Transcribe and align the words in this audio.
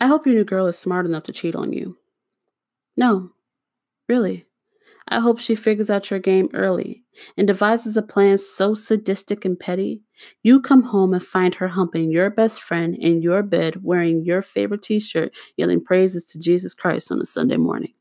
I 0.00 0.06
hope 0.06 0.26
your 0.26 0.34
new 0.34 0.44
girl 0.44 0.66
is 0.66 0.78
smart 0.78 1.06
enough 1.06 1.24
to 1.24 1.32
cheat 1.32 1.54
on 1.54 1.72
you. 1.72 1.98
No, 2.96 3.30
really. 4.08 4.46
I 5.08 5.20
hope 5.20 5.40
she 5.40 5.54
figures 5.54 5.90
out 5.90 6.10
your 6.10 6.20
game 6.20 6.48
early 6.54 7.02
and 7.36 7.46
devises 7.46 7.96
a 7.96 8.02
plan 8.02 8.38
so 8.38 8.74
sadistic 8.74 9.44
and 9.44 9.58
petty, 9.58 10.02
you 10.42 10.60
come 10.60 10.82
home 10.82 11.12
and 11.12 11.24
find 11.24 11.54
her 11.56 11.68
humping 11.68 12.10
your 12.10 12.30
best 12.30 12.62
friend 12.62 12.94
in 12.96 13.20
your 13.20 13.42
bed 13.42 13.82
wearing 13.82 14.24
your 14.24 14.42
favorite 14.42 14.82
t 14.82 15.00
shirt, 15.00 15.32
yelling 15.56 15.82
praises 15.82 16.24
to 16.24 16.38
Jesus 16.38 16.74
Christ 16.74 17.10
on 17.10 17.20
a 17.20 17.24
Sunday 17.24 17.56
morning. 17.56 17.92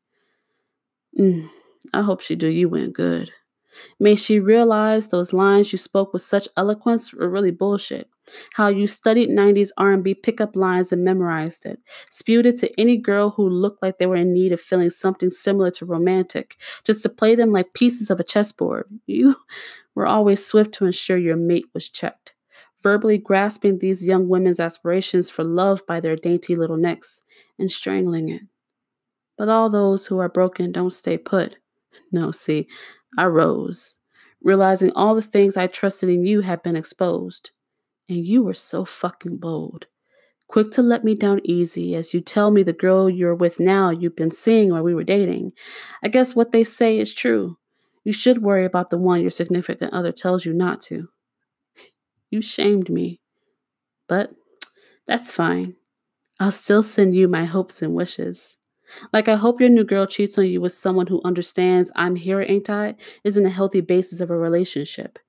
Mm, 1.17 1.49
I 1.93 2.01
hope 2.01 2.21
she 2.21 2.35
do 2.35 2.47
you 2.47 2.73
in 2.75 2.91
good. 2.91 3.31
May 3.99 4.15
she 4.15 4.39
realize 4.39 5.07
those 5.07 5.33
lines 5.33 5.71
you 5.71 5.77
spoke 5.77 6.13
with 6.13 6.21
such 6.21 6.47
eloquence 6.57 7.13
were 7.13 7.29
really 7.29 7.51
bullshit. 7.51 8.09
How 8.53 8.67
you 8.67 8.87
studied 8.87 9.29
90s 9.29 9.69
R&B 9.77 10.15
pickup 10.15 10.55
lines 10.55 10.91
and 10.91 11.03
memorized 11.03 11.65
it, 11.65 11.79
spewed 12.09 12.45
it 12.45 12.57
to 12.57 12.79
any 12.79 12.97
girl 12.97 13.31
who 13.31 13.49
looked 13.49 13.81
like 13.81 13.97
they 13.97 14.05
were 14.05 14.15
in 14.15 14.33
need 14.33 14.51
of 14.51 14.61
feeling 14.61 14.89
something 14.89 15.29
similar 15.29 15.71
to 15.71 15.85
romantic, 15.85 16.57
just 16.83 17.01
to 17.03 17.09
play 17.09 17.35
them 17.35 17.51
like 17.51 17.73
pieces 17.73 18.09
of 18.09 18.19
a 18.19 18.23
chessboard. 18.23 18.85
You 19.07 19.35
were 19.95 20.07
always 20.07 20.45
swift 20.45 20.73
to 20.75 20.85
ensure 20.85 21.17
your 21.17 21.37
mate 21.37 21.65
was 21.73 21.89
checked, 21.89 22.33
verbally 22.83 23.17
grasping 23.17 23.79
these 23.79 24.05
young 24.05 24.29
women's 24.29 24.59
aspirations 24.59 25.29
for 25.29 25.43
love 25.43 25.85
by 25.87 25.99
their 25.99 26.15
dainty 26.15 26.55
little 26.55 26.77
necks 26.77 27.23
and 27.57 27.71
strangling 27.71 28.29
it. 28.29 28.41
But 29.37 29.49
all 29.49 29.69
those 29.69 30.07
who 30.07 30.19
are 30.19 30.29
broken 30.29 30.71
don't 30.71 30.91
stay 30.91 31.17
put. 31.17 31.57
No, 32.11 32.31
see, 32.31 32.67
I 33.17 33.25
rose, 33.25 33.97
realizing 34.41 34.91
all 34.95 35.15
the 35.15 35.21
things 35.21 35.57
I 35.57 35.67
trusted 35.67 36.09
in 36.09 36.25
you 36.25 36.41
had 36.41 36.63
been 36.63 36.75
exposed. 36.75 37.51
And 38.09 38.25
you 38.25 38.43
were 38.43 38.53
so 38.55 38.85
fucking 38.85 39.37
bold. 39.37 39.87
Quick 40.47 40.71
to 40.71 40.81
let 40.81 41.03
me 41.05 41.15
down 41.15 41.41
easy 41.45 41.95
as 41.95 42.13
you 42.13 42.21
tell 42.21 42.51
me 42.51 42.63
the 42.63 42.73
girl 42.73 43.09
you're 43.09 43.35
with 43.35 43.59
now 43.59 43.89
you've 43.91 44.15
been 44.15 44.31
seeing 44.31 44.71
while 44.71 44.83
we 44.83 44.95
were 44.95 45.03
dating. 45.03 45.53
I 46.03 46.09
guess 46.09 46.35
what 46.35 46.51
they 46.51 46.63
say 46.65 46.99
is 46.99 47.13
true. 47.13 47.57
You 48.03 48.13
should 48.13 48.43
worry 48.43 48.65
about 48.65 48.89
the 48.89 48.97
one 48.97 49.21
your 49.21 49.31
significant 49.31 49.93
other 49.93 50.11
tells 50.11 50.45
you 50.45 50.53
not 50.53 50.81
to. 50.83 51.09
You 52.31 52.41
shamed 52.41 52.89
me. 52.89 53.21
But 54.07 54.33
that's 55.07 55.33
fine. 55.33 55.77
I'll 56.39 56.51
still 56.51 56.83
send 56.83 57.15
you 57.15 57.27
my 57.27 57.45
hopes 57.45 57.81
and 57.81 57.95
wishes. 57.95 58.57
Like, 59.13 59.27
I 59.27 59.35
hope 59.35 59.59
your 59.59 59.69
new 59.69 59.83
girl 59.83 60.05
cheats 60.05 60.37
on 60.37 60.47
you 60.47 60.61
with 60.61 60.73
someone 60.73 61.07
who 61.07 61.21
understands 61.23 61.91
I'm 61.95 62.15
here, 62.15 62.41
ain't 62.41 62.69
I? 62.69 62.95
Isn't 63.23 63.45
a 63.45 63.49
healthy 63.49 63.81
basis 63.81 64.21
of 64.21 64.29
a 64.29 64.37
relationship. 64.37 65.19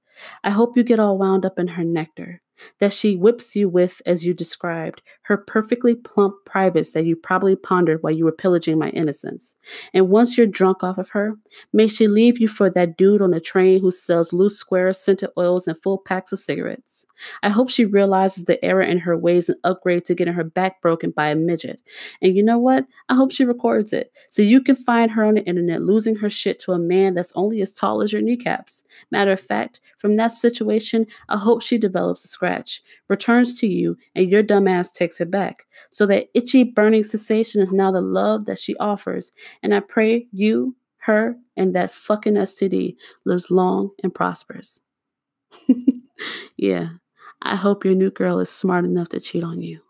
I 0.45 0.51
hope 0.51 0.77
you 0.77 0.83
get 0.85 0.99
all 1.01 1.19
wound 1.19 1.47
up 1.47 1.59
in 1.59 1.69
her 1.69 1.85
nectar 1.85 2.43
that 2.79 2.93
she 2.93 3.17
whips 3.17 3.55
you 3.57 3.69
with, 3.69 4.03
as 4.07 4.25
you 4.25 4.35
described, 4.35 5.03
her 5.23 5.37
perfectly 5.37 5.95
plump 5.95 6.35
privates 6.45 6.93
that 6.93 7.05
you 7.05 7.17
probably 7.17 7.57
pondered 7.57 8.03
while 8.03 8.13
you 8.13 8.25
were 8.25 8.33
pillaging 8.33 8.79
my 8.79 8.91
innocence. 8.91 9.57
And 9.95 10.09
once 10.09 10.37
you're 10.37 10.47
drunk 10.47 10.83
off 10.83 10.99
of 10.99 11.11
her, 11.11 11.37
may 11.73 11.89
she 11.89 12.09
leave 12.09 12.39
you 12.39 12.49
for 12.49 12.71
that 12.71 12.97
dude 12.97 13.23
on 13.23 13.31
the 13.31 13.41
train 13.41 13.81
who 13.81 13.91
sells 13.91 14.33
loose 14.33 14.57
squares, 14.57 14.99
scented 14.99 15.31
oils, 15.39 15.69
and 15.69 15.81
full 15.81 15.99
packs 15.99 16.33
of 16.33 16.41
cigarettes. 16.41 17.07
I 17.43 17.51
hope 17.51 17.71
she 17.71 17.85
realizes 17.85 18.45
the 18.45 18.63
error 18.65 18.83
in 18.83 18.99
her 18.99 19.17
ways 19.17 19.49
and 19.49 19.61
upgrades 19.63 20.05
to 20.05 20.15
getting 20.15 20.35
her 20.35 20.45
back 20.45 20.81
broken 20.81 21.11
by 21.11 21.29
a 21.29 21.37
midget. 21.37 21.81
And 22.23 22.37
you 22.37 22.43
know 22.43 22.59
what? 22.59 22.87
I 23.09 23.15
hope 23.15 23.33
she 23.33 23.45
records 23.45 23.93
it 23.93 24.13
so 24.31 24.43
you 24.43 24.61
can 24.63 24.75
find 24.75 25.11
her 25.13 25.25
on 25.25 25.35
the 25.35 25.45
internet 25.45 25.83
losing 25.83 26.17
her 26.17 26.31
shit 26.31 26.59
to 26.61 26.73
a 26.73 26.79
man 26.79 27.15
that's 27.15 27.33
only 27.35 27.61
as 27.61 27.73
tall 27.73 28.03
as 28.03 28.13
your 28.13 28.23
kneecaps. 28.23 28.85
Matter 29.11 29.33
of 29.33 29.41
fact, 29.41 29.81
from 29.99 30.17
that 30.17 30.33
situation, 30.33 31.07
I 31.29 31.37
hope 31.37 31.63
she 31.63 31.79
develops 31.79 32.25
a 32.25 32.29
scratch, 32.51 32.83
returns 33.09 33.59
to 33.61 33.67
you, 33.67 33.97
and 34.15 34.29
your 34.29 34.43
dumbass 34.43 34.93
takes 34.93 35.21
it 35.21 35.31
back. 35.31 35.67
So 35.91 36.07
that 36.07 36.29
itchy, 36.35 36.65
burning 36.65 37.05
sensation 37.05 37.61
is 37.61 37.73
now 37.73 37.93
the 37.93 38.01
love 38.01 38.47
that 38.47 38.59
she 38.59 38.77
offers. 38.77 39.33
And 39.63 39.75
I 39.75 39.81
pray 39.81 40.27
you, 40.33 40.75
her, 40.99 41.37
and 41.57 41.75
that 41.75 41.93
fucking 41.93 42.35
STD 42.35 42.97
lives 43.25 43.51
long 43.51 43.91
and 44.03 44.15
prospers. 44.15 44.81
yeah, 46.57 46.89
I 47.43 47.57
hope 47.57 47.85
your 47.85 47.95
new 47.95 48.11
girl 48.11 48.41
is 48.41 48.51
smart 48.51 48.85
enough 48.85 49.09
to 49.11 49.21
cheat 49.21 49.45
on 49.45 49.63
you. 49.63 49.81